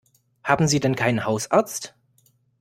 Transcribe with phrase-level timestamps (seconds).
[0.43, 1.93] Haben Sie denn keinen Hausarzt?